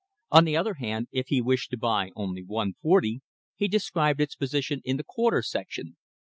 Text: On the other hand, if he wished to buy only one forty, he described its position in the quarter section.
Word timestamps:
On 0.31 0.45
the 0.45 0.57
other 0.57 0.73
hand, 0.79 1.09
if 1.11 1.27
he 1.27 1.43
wished 1.43 1.69
to 1.69 1.77
buy 1.77 2.09
only 2.15 2.41
one 2.41 2.73
forty, 2.81 3.21
he 3.55 3.67
described 3.67 4.19
its 4.19 4.33
position 4.35 4.81
in 4.83 4.97
the 4.97 5.03
quarter 5.05 5.43
section. 5.43 5.95